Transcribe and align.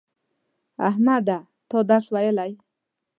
احمده 0.89 1.37
تا 1.69 1.77
درس 1.89 2.05
ویلی 2.13 2.51